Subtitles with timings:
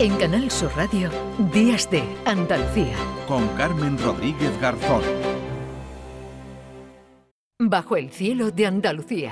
[0.00, 1.08] En Canal Sur Radio,
[1.52, 2.96] Días de Andalucía.
[3.28, 5.02] Con Carmen Rodríguez Garzón.
[7.60, 9.30] Bajo el cielo de Andalucía.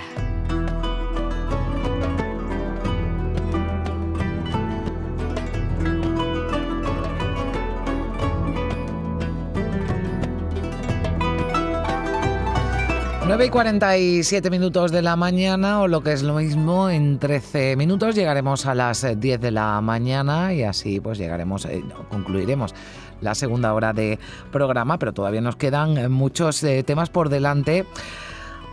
[13.32, 17.76] 9 y 47 minutos de la mañana, o lo que es lo mismo, en 13
[17.76, 22.74] minutos llegaremos a las 10 de la mañana y así pues llegaremos, eh, concluiremos
[23.22, 24.18] la segunda hora de
[24.50, 27.86] programa, pero todavía nos quedan muchos eh, temas por delante.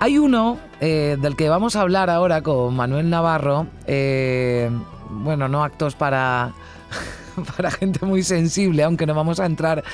[0.02, 3.66] Hay uno eh, del que vamos a hablar ahora con Manuel Navarro,
[5.10, 6.52] bueno, no actos para
[7.56, 9.86] para gente muy sensible, aunque no vamos a entrar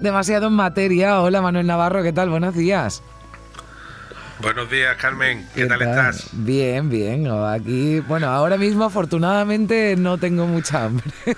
[0.00, 1.20] demasiado en materia.
[1.22, 2.30] Hola Manuel Navarro, ¿qué tal?
[2.30, 3.00] Buenos días.
[4.40, 5.44] Buenos días, Carmen.
[5.52, 6.28] ¿Qué, tal, estás?
[6.32, 7.26] Bien, bien.
[7.26, 11.10] Aquí, bueno, ahora mismo afortunadamente no tengo mucha hambre.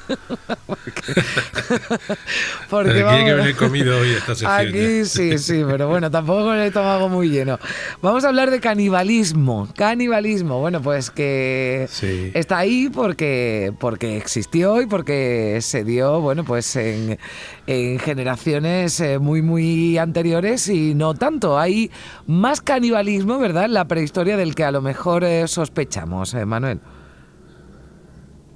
[2.68, 4.52] porque, aquí que venir comido hoy esta sección.
[4.52, 7.58] Aquí sí, sí, pero bueno, tampoco con el estómago muy lleno.
[8.02, 9.66] Vamos a hablar de canibalismo.
[9.74, 11.88] Canibalismo, bueno, pues que
[12.34, 17.18] está ahí porque, porque existió y porque se dio, bueno, pues en,
[17.66, 21.58] en generaciones eh, muy, muy anteriores y no tanto.
[21.58, 21.90] Hay
[22.26, 22.89] más canibalismo,
[23.38, 26.80] ¿verdad?, en la prehistoria del que a lo mejor eh, sospechamos, eh, Manuel.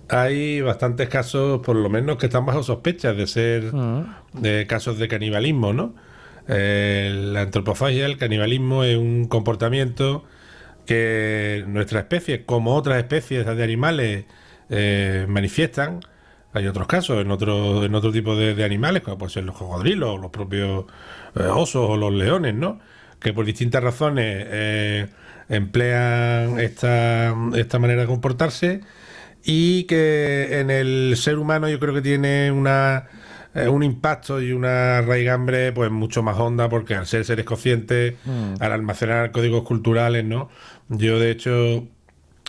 [0.08, 3.72] Hay bastantes casos, por lo menos, que están bajo sospecha de ser
[4.34, 5.94] de casos de canibalismo, ¿no?
[6.46, 10.24] la antropofagia, el canibalismo, es un comportamiento
[10.84, 14.26] que nuestra especie, como otras especies de animales,
[15.26, 16.00] manifiestan
[16.54, 20.20] hay otros casos en otro, en otro tipo de, animales, como pueden ser los cocodrilos,
[20.20, 20.84] los propios
[21.34, 22.78] eh, osos o los leones, ¿no?
[23.24, 25.06] Que por distintas razones eh,
[25.48, 28.82] emplean esta, esta manera de comportarse
[29.42, 33.08] y que en el ser humano yo creo que tiene una
[33.54, 38.14] eh, un impacto y una raigambre pues mucho más honda porque al ser seres conscientes,
[38.24, 38.54] mm.
[38.60, 40.50] al almacenar códigos culturales, ¿no?
[40.88, 41.86] Yo de hecho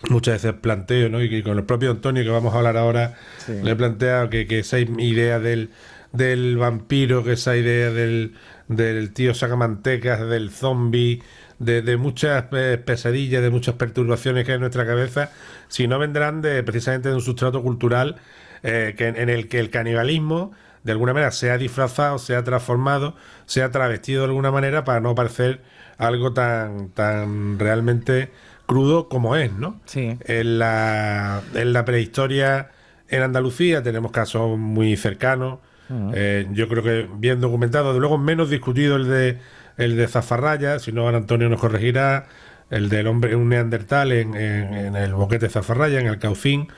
[0.09, 1.21] muchas veces planteo, ¿no?
[1.23, 3.13] Y con el propio Antonio, que vamos a hablar ahora,
[3.47, 5.69] le he planteado que, esa idea del,
[6.11, 8.33] del vampiro, que esa idea del,
[8.67, 11.21] del tío sacamantecas, del zombie,
[11.59, 15.31] de, muchas eh, pesadillas, de muchas perturbaciones que hay en nuestra cabeza,
[15.67, 18.17] si no vendrán de precisamente de un sustrato cultural
[18.63, 20.51] eh, que, en el que el canibalismo
[20.83, 23.15] de alguna manera se ha disfrazado, se ha transformado,
[23.45, 25.61] se ha travestido de alguna manera para no parecer
[25.97, 28.31] algo tan, tan realmente
[28.67, 29.79] crudo como es, ¿no?
[29.85, 30.17] Sí.
[30.25, 32.69] En la, en la prehistoria
[33.09, 35.59] en Andalucía tenemos casos muy cercanos.
[35.89, 39.39] Eh, yo creo que bien documentado, de luego menos discutido el de
[39.77, 42.27] el de Zafarraya, si no Antonio nos corregirá,
[42.69, 46.69] el del hombre, un neandertal en, el boquete Zafarraya, en el Caucín,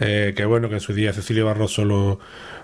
[0.00, 2.18] eh, que bueno, que en su día Cecilio Barroso lo,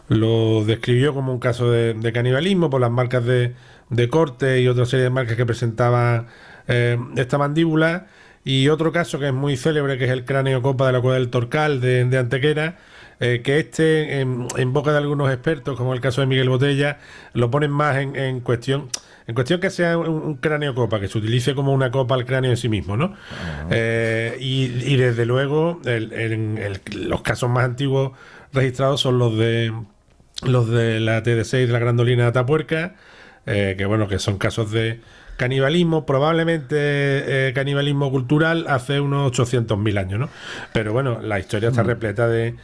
[0.09, 3.55] lo describió como un caso de, canibalismo por las marcas de,
[3.91, 6.27] de, corte y otra serie de marcas que presentaba
[6.69, 8.07] eh, esta mandíbula.
[8.47, 11.15] Y otro caso que es muy célebre, que es el cráneo copa de la cueva
[11.15, 12.77] del Torcal de, Antequera,
[13.21, 16.99] eh, que este, en, boca de algunos expertos, como el caso de Miguel Botella,
[17.33, 18.89] lo ponen más en, cuestión.
[19.27, 22.51] En cuestión que sea un, cráneo copa, que se utilice como una copa al cráneo
[22.51, 23.15] en sí mismo, ¿no?
[23.71, 25.81] Eh, y, desde luego,
[26.93, 28.13] los casos más antiguos
[28.53, 29.73] registrados son los de
[30.43, 32.97] los de la TD6 de la grandolina de Atapuerca,
[33.47, 35.01] eh, que bueno, que son casos de
[35.37, 40.29] canibalismo, probablemente eh, canibalismo cultural hace unos 800.000 años, ¿no?
[40.73, 41.87] Pero bueno, la historia está mm.
[41.87, 42.57] repleta de,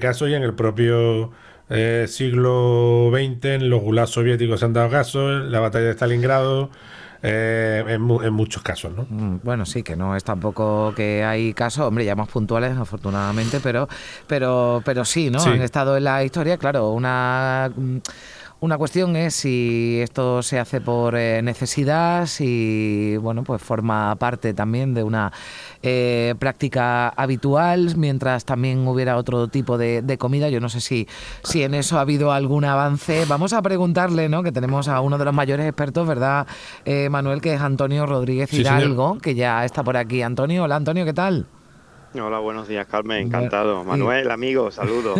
[0.00, 1.32] casos y en el propio
[1.70, 6.70] eh, siglo XX, en los gulags soviéticos se han dado casos, la batalla de Stalingrado.
[7.26, 9.06] Eh, en, muchos casos, ¿no?
[9.08, 13.60] Mm, bueno, sí, que no es tampoco que hay casos, hombre, ya más puntuales, afortunadamente,
[13.62, 13.88] pero,
[14.26, 15.42] pero, pero sí, ¿no?
[15.42, 17.72] Han estado en la historia, claro, una
[18.60, 24.54] una cuestión es si esto se hace por eh, necesidad, si bueno, pues forma parte
[24.54, 25.32] también de una
[25.82, 30.48] eh, práctica habitual, mientras también hubiera otro tipo de, comida.
[30.48, 31.06] Yo no sé si,
[31.42, 33.24] si en eso ha habido algún avance.
[33.26, 34.42] Vamos a preguntarle, ¿no?
[34.42, 36.46] Que tenemos a uno de los mayores expertos, ¿verdad,
[36.84, 37.40] eh, Manuel?
[37.40, 40.22] Que es Antonio Rodríguez Hidalgo, que ya está por aquí.
[40.22, 41.46] Antonio, hola Antonio, ¿qué tal?
[42.16, 43.82] Hola, buenos días, Carmen, encantado.
[43.82, 45.18] Manuel, amigo, saludos.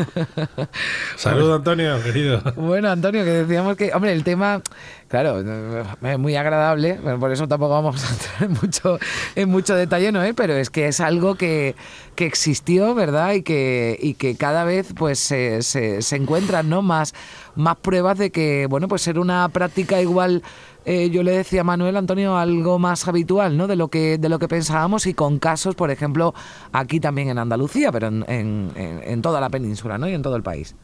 [1.17, 2.41] saludos, Antonio, querido.
[2.55, 4.62] Bueno, Antonio, que decíamos que, hombre, el tema,
[5.08, 8.99] claro, es muy agradable, por eso tampoco vamos a entrar en mucho,
[9.35, 10.20] en mucho detalle, ¿no?
[10.37, 11.75] Pero es que es algo que,
[12.14, 13.32] que existió, ¿verdad?
[13.32, 16.81] Y que, y que cada vez pues se, se, encuentran ¿no?
[16.81, 17.12] más,
[17.56, 20.44] más pruebas de que, bueno, pues ser una práctica igual
[20.84, 23.66] eh, yo le decía a Manuel Antonio algo más habitual ¿no?
[23.66, 26.34] de, lo que, de lo que pensábamos y con casos, por ejemplo,
[26.72, 30.08] aquí también en Andalucía, pero en, en, en toda la península ¿no?
[30.08, 30.75] y en todo el país.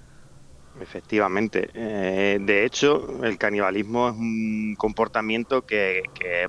[0.80, 1.68] Efectivamente.
[1.74, 6.02] Eh, de hecho, el canibalismo es un comportamiento que,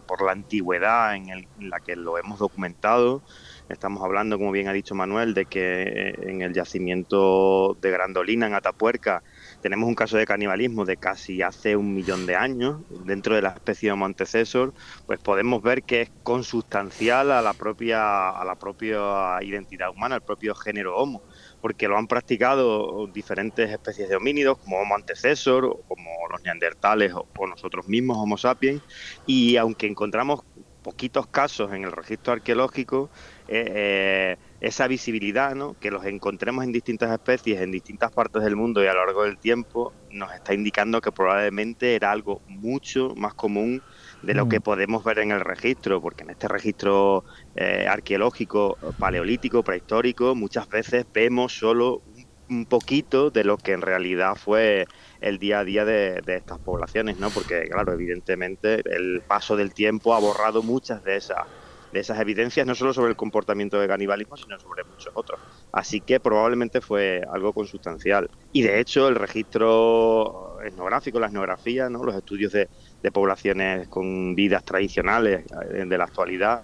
[0.07, 3.21] por la antigüedad en, la que lo hemos documentado,
[3.67, 8.47] estamos hablando, como bien ha dicho Manuel, de que eh, en el yacimiento de Grandolina,
[8.47, 9.21] en Atapuerca,
[9.61, 13.49] tenemos un caso de canibalismo de casi hace un millón de años dentro de la
[13.49, 14.73] especie de Montecesor,
[15.05, 20.21] pues podemos ver que es consustancial a la propia a la propia identidad humana, al
[20.23, 21.21] propio género Homo
[21.61, 27.47] porque lo han practicado diferentes especies de homínidos, como Homo antecesor, como los neandertales o,
[27.47, 28.81] nosotros mismos, Homo sapiens,
[29.27, 30.41] y aunque encontramos
[30.81, 33.11] poquitos casos en el registro arqueológico,
[33.47, 35.75] eh, eh, esa visibilidad, ¿no?
[35.79, 39.23] que los encontremos en distintas especies, en distintas partes del mundo y a lo largo
[39.23, 43.81] del tiempo, nos está indicando que probablemente era algo mucho más común
[44.21, 44.61] de lo que mm.
[44.63, 47.25] podemos ver en el registro, porque en este registro
[47.55, 52.03] eh, arqueológico, paleolítico, prehistórico, muchas veces vemos solo
[52.47, 54.85] un poquito de lo que en realidad fue
[55.21, 57.29] el día a día de, estas poblaciones, ¿no?
[57.29, 61.47] Porque, claro, evidentemente el paso del tiempo ha borrado muchas de esas
[61.91, 65.39] de esas evidencias, no solo sobre el comportamiento de canibalismo, sino sobre muchos otros.
[65.71, 68.29] Así que probablemente fue algo consustancial.
[68.51, 72.03] Y de hecho, el registro etnográfico, la etnografía, ¿no?
[72.03, 72.69] los estudios de,
[73.01, 76.63] de poblaciones con vidas tradicionales eh, de la actualidad.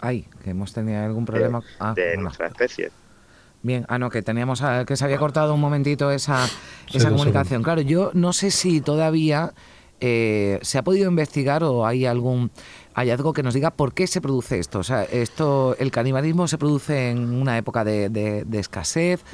[0.00, 1.62] Ay, que hemos tenido algún problema
[1.94, 2.90] de, ah, nuestra especie.
[3.62, 6.46] Bien, ah, no, que teníamos ah, que se había cortado un momentito esa,
[6.92, 7.62] esa comunicación.
[7.62, 9.54] Claro, yo no sé si todavía
[10.06, 12.50] eh, se ha podido investigar o hay algún
[12.94, 14.80] hallazgo que nos diga por qué se produce esto.
[14.80, 19.24] O sea, esto, el canibalismo se produce en una época de, escasez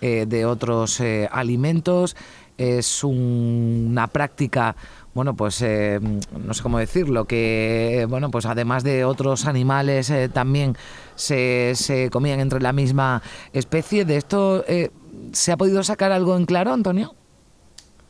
[0.00, 2.16] eh, de otros alimentos
[2.56, 4.76] es una práctica
[5.12, 10.28] bueno, pues eh, no sé cómo decirlo, que bueno, pues además de otros animales eh,
[10.28, 10.76] también
[11.16, 13.22] se, se, comían entre la misma
[13.52, 14.04] especie.
[14.04, 14.90] ¿De esto eh,
[15.32, 17.14] se ha podido sacar algo en claro, Antonio?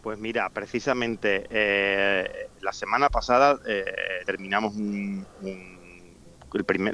[0.03, 1.47] Pues mira, precisamente
[2.61, 3.59] la semana pasada
[4.25, 5.27] terminamos un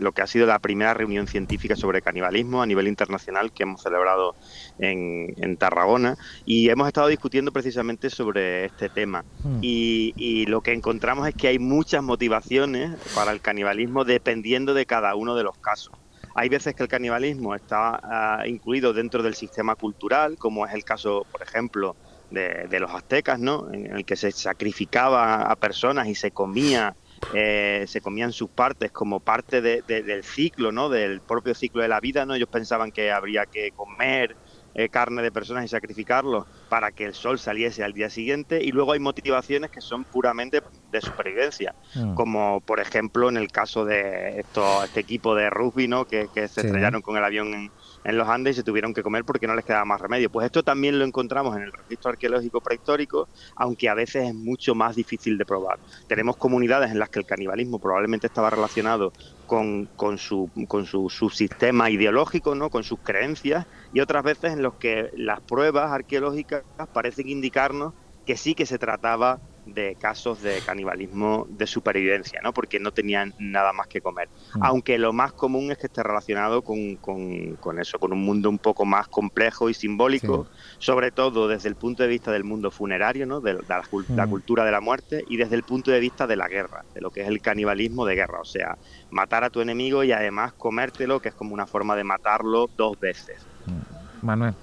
[0.01, 3.83] lo que ha sido la primera reunión científica sobre canibalismo a nivel internacional que hemos
[3.83, 4.35] celebrado
[4.79, 9.25] en, Tarragona y hemos estado discutiendo precisamente sobre este tema.
[9.43, 9.59] Hmm.
[9.63, 15.15] Y, lo que encontramos es que hay muchas motivaciones para el canibalismo dependiendo de cada
[15.15, 15.95] uno de los casos.
[16.35, 20.85] Hay veces que el canibalismo está ah, incluido dentro del sistema cultural, como es el
[20.85, 21.97] caso, por ejemplo,
[22.31, 23.73] de, de los aztecas, ¿no?
[23.73, 26.97] En el que se sacrificaba a personas y se comía
[27.33, 30.89] eh, se comían sus partes como parte del ciclo, ¿no?
[30.89, 32.35] Del propio ciclo de la vida, ¿no?
[32.35, 34.37] Ellos pensaban que habría que comer
[34.75, 38.73] eh, carne de personas y sacrificarlo para que el sol saliese al día siguiente y
[38.73, 40.63] luego hay motivaciones que son puramente
[40.93, 42.15] de supervivencia, mm.
[42.15, 46.05] como por ejemplo en el caso de esto, este equipo de rugby, ¿no?
[46.05, 47.71] Que, se estrellaron con el avión en,
[48.07, 50.31] en los Andes se tuvieron que comer porque no les quedaba más remedio.
[50.31, 54.77] Pues esto también lo encontramos en el registro arqueológico prehistórico, aunque a veces es mucho
[54.77, 55.81] más difícil de probar.
[56.07, 59.13] Tenemos comunidades en las que el canibalismo probablemente estaba relacionado
[59.47, 62.71] con, con, su, con su subsistema ideológico, ¿no?
[62.71, 66.63] con sus creencias, y otras veces en los que las pruebas arqueológicas
[66.93, 67.93] parecen indicarnos
[68.25, 72.53] que sí que se trataba de casos de canibalismo de supervivencia, ¿no?
[72.53, 74.29] Porque no tenían nada más que comer.
[74.55, 74.65] Mm.
[74.65, 78.59] Aunque lo más común es que esté relacionado con, con, eso, con un mundo un
[78.59, 80.47] poco más complejo y simbólico,
[80.79, 83.41] sobre todo desde el punto de vista del mundo funerario, ¿no?
[83.41, 84.31] De, la, la, mm.
[84.31, 87.11] cultura de la muerte y desde el punto de vista de la guerra, de lo
[87.11, 88.79] que es el canibalismo de guerra, o sea,
[89.11, 92.99] matar a tu enemigo y además comértelo, que es como una forma de matarlo dos
[93.01, 93.45] veces.
[93.67, 94.27] Mm.
[94.27, 94.55] Manuel.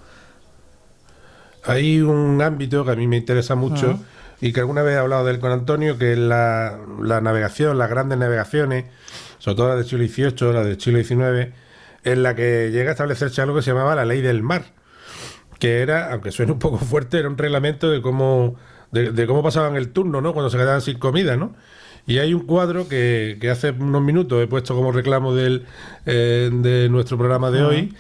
[1.66, 3.98] Hay un ámbito que a mí me interesa mucho
[4.42, 6.80] y que alguna vez he hablado de él con Antonio, que es la,
[7.22, 8.86] navegación, las grandes navegaciones,
[9.40, 11.54] sobre todo la del siglo XVIII, la del siglo XIX,
[12.04, 14.66] en la que llega a establecerse algo que se llamaba la ley del mar,
[15.60, 18.56] que era, aunque suene un poco fuerte, era un reglamento de cómo,
[18.92, 20.34] de, cómo pasaban el turno, ¿no?
[20.34, 21.56] Cuando se quedaban sin comida, ¿no?
[22.06, 25.66] Y hay un cuadro que, que hace unos minutos he puesto como reclamo del,
[26.06, 27.94] eh, de nuestro programa de hoy,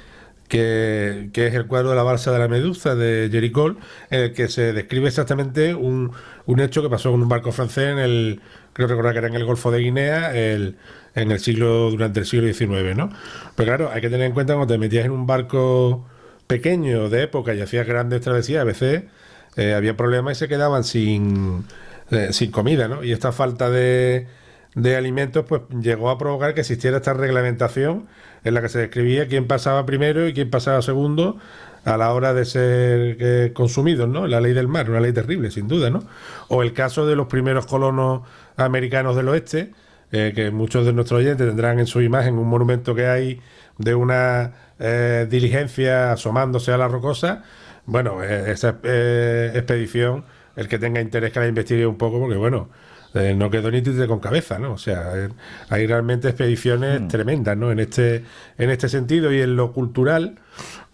[0.53, 3.75] que, es el cuadro de la balsa de la Medusa de Jericó,
[4.11, 6.11] en el que se describe exactamente un,
[6.45, 8.41] un hecho que pasó con un barco francés en el,
[8.73, 10.77] creo recordar que era en el Golfo de Guinea, el,
[11.15, 13.09] en el siglo, durante el siglo XIX, ¿no?
[13.55, 16.05] Pero claro, hay que tener en cuenta cuando te metías en un barco
[16.45, 19.05] pequeño de época y hacías grandes travesías, a veces
[19.55, 21.65] eh, había problemas y se quedaban sin,
[22.11, 23.03] eh, sin comida, ¿no?
[23.03, 24.27] Y esta falta de,
[24.75, 28.07] de alimentos, pues llegó a provocar que existiera esta reglamentación
[28.43, 31.37] en la que se describía quién pasaba primero y quién pasaba segundo
[31.85, 34.27] a la hora de ser eh, consumidos, ¿no?
[34.27, 36.03] La ley del mar, una ley terrible, sin duda, ¿no?
[36.47, 38.21] O el caso de los primeros colonos
[38.55, 39.71] americanos del oeste,
[40.11, 43.41] eh, que muchos de nuestros oyentes tendrán en su imagen un monumento que hay
[43.77, 47.43] de una eh, diligencia asomándose a la rocosa.
[47.85, 50.23] Bueno, esa expedición,
[50.55, 52.69] el que tenga interés que la investigue un poco, porque bueno,
[53.13, 54.73] no quedó ni con cabeza, ¿no?
[54.73, 55.13] O sea,
[55.69, 57.07] hay realmente expediciones mm.
[57.07, 57.71] tremendas, ¿no?
[57.71, 58.23] En este,
[58.57, 60.39] en este sentido y en lo cultural,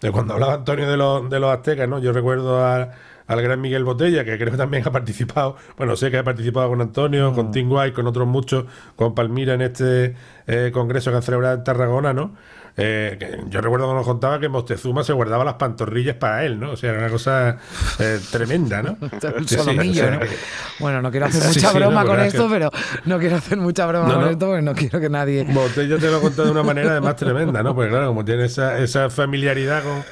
[0.00, 1.98] de cuando hablaba Antonio de los, de los aztecas, ¿no?
[1.98, 6.18] Yo recuerdo al gran Miguel Botella, que creo que también ha participado, bueno, sé que
[6.18, 7.52] ha participado con Antonio, con mm.
[7.52, 10.14] Tim White, con otros muchos, con Palmira en este
[10.46, 12.34] eh, congreso que han celebrado en Tarragona, ¿no?
[12.82, 13.18] Eh,
[13.48, 16.72] yo recuerdo cuando nos contaba que Moctezuma se guardaba las pantorrillas para él, ¿no?
[16.72, 17.58] O sea, era una cosa
[17.98, 18.96] eh, tremenda, ¿no?
[20.78, 22.70] Bueno, no quiero hacer mucha broma con esto, pero
[23.04, 25.46] no quiero hacer mucha broma con esto porque no quiero que nadie.
[25.76, 27.74] Yo te lo he contado de una manera además tremenda, ¿no?
[27.74, 30.02] Porque claro, como tiene esa, esa familiaridad con,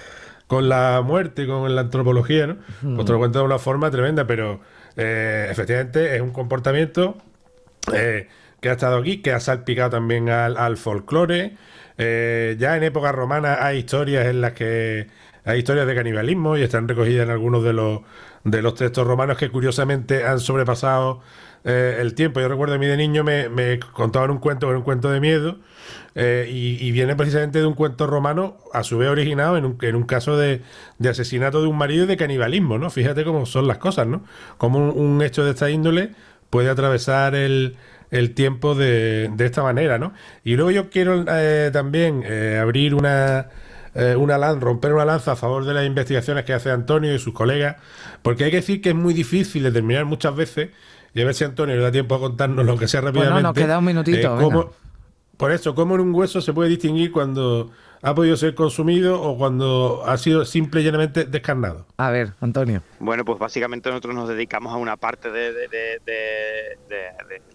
[0.46, 2.56] con la muerte y con la antropología, ¿no?
[2.82, 4.60] Pues te lo cuento de una forma tremenda, pero
[4.96, 7.16] eh, efectivamente es un comportamiento
[8.60, 11.56] que ha estado aquí, que ha salpicado también al, al folclore.
[11.98, 15.08] Eh, ya en época romana hay historias en las que
[15.44, 18.00] hay historias de canibalismo y están recogidas en algunos de los,
[18.44, 21.20] de los textos romanos que curiosamente han sobrepasado
[21.64, 22.40] eh, el tiempo.
[22.40, 25.58] Yo recuerdo a mí de niño me, me contaban un cuento, un cuento de miedo,
[26.14, 29.94] eh, y, viene precisamente de un cuento romano, a su vez originado en un, en
[29.94, 30.62] un caso de,
[30.98, 32.90] de, asesinato de un marido y de canibalismo, ¿no?
[32.90, 34.24] Fíjate cómo son las cosas, ¿no?
[34.56, 36.10] Como un hecho de esta índole
[36.50, 37.76] puede atravesar el,
[38.10, 40.12] el tiempo de, de esta manera, ¿no?
[40.44, 43.48] Y luego yo quiero eh, también eh, abrir una,
[43.94, 47.18] eh, una lanza, romper una lanza a favor de las investigaciones que hace Antonio y
[47.18, 47.76] sus colegas,
[48.22, 50.70] porque hay que decir que es muy difícil determinar muchas veces,
[51.14, 53.34] y a ver si Antonio le da tiempo a contarnos lo que sea rápidamente.
[53.34, 54.72] Bueno, nos queda un minutito.
[55.36, 57.70] por eso, ¿cómo en un hueso se puede distinguir cuando
[58.02, 61.86] ha podido ser consumido o cuando ha sido simple y llanamente descarnado?
[61.96, 62.82] A ver, Antonio.
[63.00, 65.50] Bueno, pues básicamente nosotros nos dedicamos a una parte de,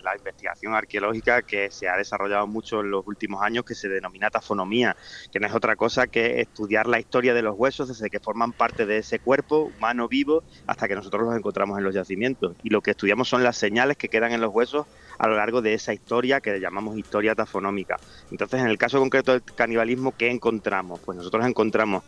[0.03, 4.29] la investigación arqueológica que se ha desarrollado mucho en los últimos años, que se denomina
[4.29, 4.95] tafonomía,
[5.31, 8.51] que no es otra cosa que estudiar la historia de los huesos desde que forman
[8.51, 12.55] parte de ese cuerpo humano vivo hasta que nosotros los encontramos en los yacimientos.
[12.63, 14.85] Y lo que estudiamos son las señales que quedan en los huesos
[15.23, 17.97] a lo largo de esa historia que llamamos historia tafonómica.
[18.29, 20.99] Entonces, en el caso concreto del canibalismo, ¿qué encontramos?
[20.99, 22.03] Pues nosotros encontramos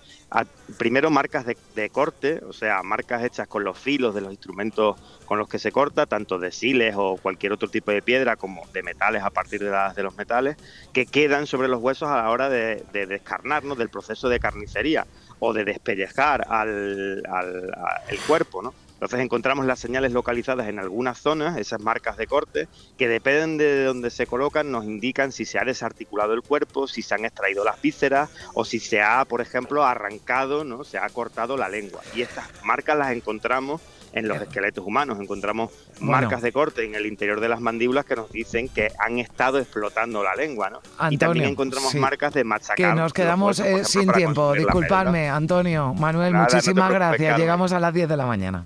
[0.78, 5.40] primero marcas de, corte, o sea, marcas hechas con los filos de los instrumentos con
[5.40, 8.84] los que se corta, tanto de siles o cualquier otro tipo de piedra, como de
[8.84, 10.58] metales a partir de, las, de los metales,
[10.92, 15.08] que quedan sobre los huesos a la hora de, descarnarnos del proceso de carnicería
[15.40, 17.72] o de despellejar al, al
[18.10, 18.74] el cuerpo, ¿no?
[18.96, 23.84] Entonces encontramos las señales localizadas en algunas zonas, esas marcas de corte, que dependen de
[23.84, 27.64] donde se colocan, nos indican si se ha desarticulado el cuerpo, si se han extraído
[27.64, 30.84] las vísceras o si se ha, por ejemplo, arrancado, ¿no?
[30.84, 32.02] Se ha cortado la lengua.
[32.16, 33.82] Y estas marcas las encontramos
[34.16, 35.20] en los esqueletos humanos.
[35.20, 39.20] Encontramos marcas de corte en el interior de las mandíbulas que nos dicen que han
[39.20, 40.80] estado explotando la lengua, ¿no?
[41.10, 42.76] y también encontramos marcas de machacado.
[42.76, 44.54] Que nos quedamos eh, sin tiempo.
[44.54, 47.38] Disculpadme, Antonio, Manuel, muchísimas gracias.
[47.38, 48.66] Llegamos a las 10 de la mañana.